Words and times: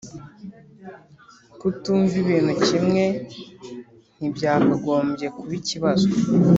Kutumva 1.59 2.13
ibintu 2.23 2.53
kimwe 2.65 3.03
ntibyakagombye 4.17 5.27
kuba 5.35 5.53
ikibazo 5.61 6.07